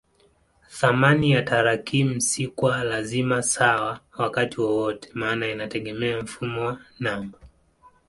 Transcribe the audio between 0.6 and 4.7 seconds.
Thamani ya tarakimu si kwa lazima sawa wakati